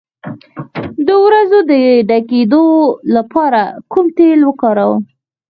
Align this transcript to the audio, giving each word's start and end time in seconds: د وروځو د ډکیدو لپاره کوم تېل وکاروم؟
د 1.07 1.09
وروځو 1.23 1.57
د 1.71 1.73
ډکیدو 2.09 2.65
لپاره 3.15 3.61
کوم 3.91 4.05
تېل 4.17 4.39
وکاروم؟ 4.45 5.01